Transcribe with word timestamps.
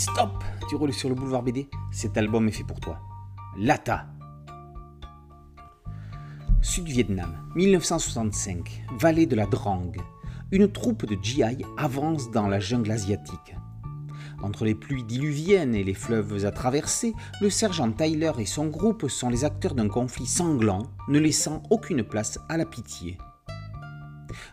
Stop 0.00 0.42
Tu 0.66 0.76
roules 0.76 0.94
sur 0.94 1.10
le 1.10 1.14
boulevard 1.14 1.42
BD 1.42 1.68
Cet 1.92 2.16
album 2.16 2.48
est 2.48 2.52
fait 2.52 2.64
pour 2.64 2.80
toi. 2.80 3.00
Lata. 3.58 4.06
Sud-Vietnam, 6.62 7.36
1965, 7.54 8.82
vallée 8.98 9.26
de 9.26 9.36
la 9.36 9.44
Drang. 9.44 9.92
Une 10.52 10.72
troupe 10.72 11.04
de 11.04 11.22
GI 11.22 11.42
avance 11.76 12.30
dans 12.30 12.48
la 12.48 12.60
jungle 12.60 12.92
asiatique. 12.92 13.54
Entre 14.42 14.64
les 14.64 14.74
pluies 14.74 15.04
diluviennes 15.04 15.74
et 15.74 15.84
les 15.84 15.92
fleuves 15.92 16.46
à 16.46 16.50
traverser, 16.50 17.12
le 17.42 17.50
sergent 17.50 17.92
Tyler 17.92 18.32
et 18.38 18.46
son 18.46 18.68
groupe 18.68 19.06
sont 19.06 19.28
les 19.28 19.44
acteurs 19.44 19.74
d'un 19.74 19.88
conflit 19.88 20.24
sanglant, 20.24 20.84
ne 21.08 21.18
laissant 21.18 21.62
aucune 21.68 22.04
place 22.04 22.38
à 22.48 22.56
la 22.56 22.64
pitié. 22.64 23.18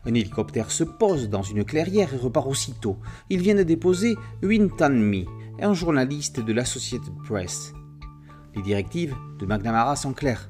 Un 0.05 0.13
hélicoptère 0.13 0.71
se 0.71 0.83
pose 0.83 1.29
dans 1.29 1.41
une 1.41 1.63
clairière 1.63 2.13
et 2.13 2.17
repart 2.17 2.47
aussitôt. 2.47 2.97
Ils 3.29 3.41
viennent 3.41 3.63
déposer 3.63 4.15
Win 4.41 4.69
Tan 4.69 4.89
Mi, 4.89 5.25
un 5.59 5.73
journaliste 5.73 6.39
de 6.39 6.53
l'Associated 6.53 7.13
Press. 7.23 7.73
Les 8.55 8.61
directives 8.61 9.15
de 9.39 9.45
McNamara 9.45 9.95
sont 9.95 10.13
claires. 10.13 10.49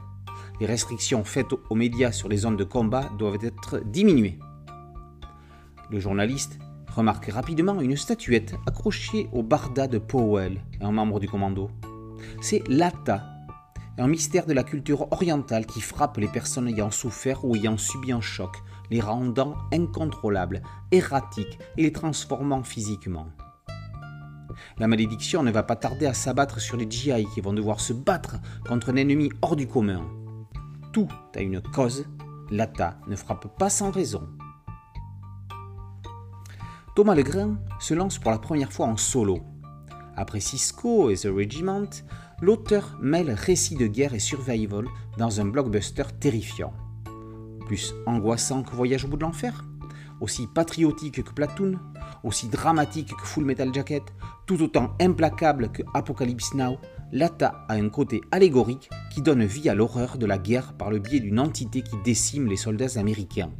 Les 0.59 0.65
restrictions 0.65 1.23
faites 1.23 1.53
aux 1.69 1.75
médias 1.75 2.11
sur 2.11 2.27
les 2.27 2.37
zones 2.37 2.57
de 2.57 2.63
combat 2.63 3.09
doivent 3.17 3.37
être 3.41 3.79
diminuées. 3.85 4.37
Le 5.89 5.99
journaliste 5.99 6.59
remarque 6.93 7.27
rapidement 7.27 7.79
une 7.79 7.95
statuette 7.95 8.55
accrochée 8.65 9.29
au 9.31 9.43
barda 9.43 9.87
de 9.87 9.97
Powell, 9.97 10.59
un 10.81 10.91
membre 10.91 11.19
du 11.19 11.29
commando. 11.29 11.69
C'est 12.41 12.67
Lata, 12.67 13.23
un 13.97 14.07
mystère 14.07 14.45
de 14.45 14.53
la 14.53 14.63
culture 14.63 15.11
orientale 15.11 15.65
qui 15.65 15.79
frappe 15.79 16.17
les 16.17 16.27
personnes 16.27 16.67
ayant 16.67 16.91
souffert 16.91 17.45
ou 17.45 17.55
ayant 17.55 17.77
subi 17.77 18.11
un 18.11 18.21
choc, 18.21 18.57
les 18.91 18.99
rendant 18.99 19.55
incontrôlables, 19.71 20.61
erratiques 20.91 21.59
et 21.77 21.83
les 21.83 21.93
transformant 21.93 22.63
physiquement. 22.63 23.27
La 24.77 24.87
malédiction 24.87 25.43
ne 25.43 25.51
va 25.51 25.63
pas 25.63 25.75
tarder 25.75 26.05
à 26.05 26.13
s'abattre 26.13 26.59
sur 26.59 26.77
les 26.77 26.89
GI 26.89 27.25
qui 27.33 27.41
vont 27.41 27.53
devoir 27.53 27.79
se 27.79 27.93
battre 27.93 28.37
contre 28.67 28.89
un 28.89 28.95
ennemi 28.95 29.29
hors 29.41 29.55
du 29.55 29.67
commun. 29.67 30.05
Tout 30.93 31.07
a 31.35 31.41
une 31.41 31.61
cause, 31.61 32.05
l'ATA 32.49 32.99
ne 33.07 33.15
frappe 33.15 33.57
pas 33.57 33.69
sans 33.69 33.91
raison. 33.91 34.27
Thomas 36.95 37.15
Legrain 37.15 37.59
se 37.79 37.93
lance 37.93 38.17
pour 38.17 38.31
la 38.31 38.39
première 38.39 38.73
fois 38.73 38.87
en 38.87 38.97
solo. 38.97 39.39
Après 40.15 40.39
Cisco 40.39 41.11
et 41.11 41.15
The 41.15 41.27
Regiment, 41.27 41.89
l'auteur 42.41 42.97
mêle 42.99 43.29
récits 43.31 43.75
de 43.75 43.85
guerre 43.85 44.15
et 44.15 44.19
survival 44.19 44.85
dans 45.17 45.39
un 45.39 45.45
blockbuster 45.45 46.05
terrifiant. 46.19 46.73
Plus 47.67 47.93
angoissant 48.05 48.63
que 48.63 48.75
Voyage 48.75 49.05
au 49.05 49.09
bout 49.09 49.17
de 49.17 49.23
l'enfer 49.23 49.65
Aussi 50.21 50.47
patriotique 50.47 51.21
que 51.21 51.33
Platoon 51.33 51.77
Aussi 52.23 52.47
dramatique 52.47 53.13
que 53.13 53.27
Full 53.27 53.43
Metal 53.43 53.73
Jacket 53.73 54.03
Tout 54.47 54.63
autant 54.63 54.95
implacable 55.01 55.71
que 55.71 55.83
Apocalypse 55.93 56.53
Now 56.53 56.77
Lata 57.11 57.65
a 57.67 57.73
un 57.73 57.89
côté 57.89 58.21
allégorique 58.31 58.89
qui 59.11 59.21
donne 59.21 59.43
vie 59.43 59.69
à 59.69 59.75
l'horreur 59.75 60.17
de 60.17 60.25
la 60.25 60.37
guerre 60.37 60.73
par 60.73 60.89
le 60.89 60.99
biais 60.99 61.19
d'une 61.19 61.39
entité 61.39 61.81
qui 61.81 61.97
décime 62.03 62.47
les 62.47 62.55
soldats 62.55 62.97
américains. 62.97 63.51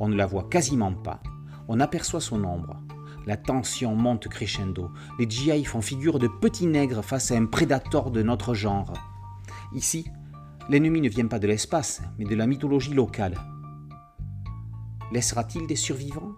On 0.00 0.08
ne 0.08 0.16
la 0.16 0.26
voit 0.26 0.48
quasiment 0.50 0.92
pas. 0.92 1.22
On 1.68 1.80
aperçoit 1.80 2.20
son 2.20 2.44
ombre. 2.44 2.82
La 3.24 3.36
tension 3.36 3.94
monte 3.94 4.28
crescendo. 4.28 4.90
Les 5.18 5.30
GI 5.30 5.64
font 5.64 5.80
figure 5.80 6.18
de 6.18 6.28
petits 6.28 6.66
nègres 6.66 7.04
face 7.04 7.30
à 7.30 7.36
un 7.36 7.46
prédateur 7.46 8.10
de 8.10 8.22
notre 8.22 8.52
genre. 8.52 8.92
Ici, 9.72 10.06
L'ennemi 10.70 11.02
ne 11.02 11.10
vient 11.10 11.26
pas 11.26 11.38
de 11.38 11.46
l'espace, 11.46 12.00
mais 12.18 12.24
de 12.24 12.34
la 12.34 12.46
mythologie 12.46 12.94
locale. 12.94 13.34
Laissera-t-il 15.12 15.66
des 15.66 15.76
survivants? 15.76 16.32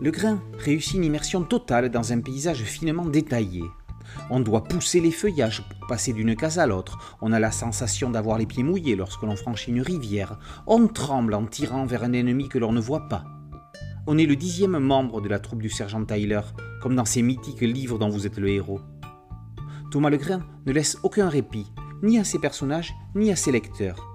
Le 0.00 0.10
grain 0.10 0.42
réussit 0.58 0.94
une 0.94 1.04
immersion 1.04 1.42
totale 1.42 1.90
dans 1.90 2.12
un 2.12 2.20
paysage 2.20 2.62
finement 2.62 3.06
détaillé. 3.06 3.62
On 4.30 4.40
doit 4.40 4.64
pousser 4.64 5.00
les 5.00 5.10
feuillages 5.10 5.62
pour 5.68 5.86
passer 5.88 6.12
d'une 6.12 6.36
case 6.36 6.58
à 6.58 6.66
l'autre. 6.66 7.16
On 7.22 7.32
a 7.32 7.38
la 7.38 7.50
sensation 7.50 8.10
d'avoir 8.10 8.38
les 8.38 8.46
pieds 8.46 8.62
mouillés 8.62 8.96
lorsque 8.96 9.22
l'on 9.22 9.36
franchit 9.36 9.70
une 9.70 9.80
rivière. 9.80 10.38
On 10.66 10.88
tremble 10.88 11.34
en 11.34 11.46
tirant 11.46 11.86
vers 11.86 12.04
un 12.04 12.12
ennemi 12.12 12.48
que 12.48 12.58
l'on 12.58 12.72
ne 12.72 12.80
voit 12.80 13.08
pas. 13.08 13.24
On 14.06 14.18
est 14.18 14.26
le 14.26 14.36
dixième 14.36 14.78
membre 14.78 15.20
de 15.20 15.28
la 15.28 15.38
troupe 15.38 15.62
du 15.62 15.70
sergent 15.70 16.04
Tyler, 16.04 16.42
comme 16.82 16.96
dans 16.96 17.06
ces 17.06 17.22
mythiques 17.22 17.60
livres 17.60 17.98
dont 17.98 18.10
vous 18.10 18.26
êtes 18.26 18.38
le 18.38 18.48
héros. 18.50 18.80
Thomas 19.90 20.10
Legrain 20.10 20.42
ne 20.66 20.72
laisse 20.72 20.98
aucun 21.02 21.28
répit 21.28 21.66
ni 22.02 22.18
à 22.18 22.24
ses 22.24 22.38
personnages, 22.38 22.94
ni 23.14 23.32
à 23.32 23.36
ses 23.36 23.52
lecteurs. 23.52 24.06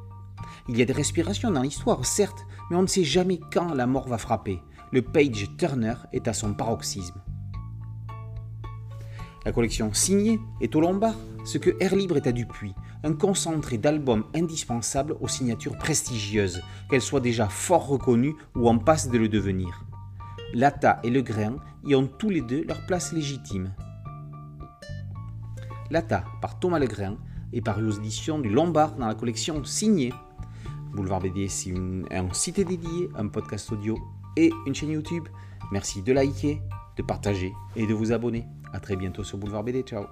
Il 0.68 0.78
y 0.78 0.82
a 0.82 0.86
des 0.86 0.94
respirations 0.94 1.50
dans 1.50 1.64
l'histoire, 1.64 2.06
certes, 2.06 2.46
mais 2.70 2.78
on 2.78 2.84
ne 2.84 2.88
sait 2.88 3.04
jamais 3.04 3.40
quand 3.52 3.74
la 3.74 3.88
mort 3.88 4.08
va 4.08 4.20
frapper. 4.20 4.62
Le 4.92 5.02
page 5.02 5.50
turner 5.58 5.96
est 6.14 6.28
à 6.28 6.34
son 6.34 6.54
paroxysme. 6.54 7.22
La 9.46 9.52
collection 9.52 9.94
signée 9.94 10.40
est 10.62 10.76
au 10.76 10.82
Lombard, 10.82 11.16
ce 11.46 11.58
que 11.58 11.76
Air 11.80 11.96
Libre 11.96 12.18
est 12.18 12.28
à 12.28 12.32
Dupuis, 12.32 12.76
un 13.04 13.14
concentré 13.14 13.78
d'albums 13.78 14.26
indispensables 14.36 15.16
aux 15.22 15.28
signatures 15.28 15.78
prestigieuses, 15.78 16.62
qu'elles 16.90 17.02
soient 17.02 17.20
déjà 17.20 17.48
fort 17.48 17.88
reconnues 17.88 18.36
ou 18.56 18.68
en 18.68 18.78
passe 18.78 19.10
de 19.10 19.18
le 19.18 19.30
devenir. 19.30 19.86
Lata 20.54 21.00
et 21.04 21.10
Le 21.10 21.22
Grain 21.22 21.58
y 21.86 21.96
ont 21.96 22.08
tous 22.08 22.30
les 22.30 22.42
deux 22.42 22.64
leur 22.64 22.86
place 22.86 23.14
légitime. 23.14 23.72
Lata 25.92 26.24
par 26.42 26.60
Thomas 26.60 26.80
Legrain 26.80 27.18
et 27.54 27.62
paru 27.62 27.88
aux 27.88 27.92
éditions 27.92 28.40
du 28.40 28.50
Lombard 28.50 28.96
dans 28.96 29.08
la 29.08 29.16
collection 29.16 29.64
Signée. 29.64 30.14
Boulevard 30.94 31.20
BD, 31.20 31.48
c'est 31.48 31.74
un 32.12 32.34
site 32.34 32.60
dédié, 32.60 33.10
un 33.16 33.28
podcast 33.28 33.72
audio 33.72 33.98
et 34.38 34.52
une 34.66 34.76
chaîne 34.76 34.92
YouTube. 34.92 35.28
Merci 35.72 36.02
de 36.02 36.14
liker, 36.14 36.62
de 36.98 37.04
partager 37.04 37.54
et 37.76 37.86
de 37.86 37.94
vous 37.94 38.12
abonner. 38.12 38.46
A 38.74 38.80
très 38.80 38.96
bientôt 38.96 39.24
sur 39.24 39.38
Boulevard 39.38 39.64
BD. 39.64 39.84
Ciao 39.84 40.06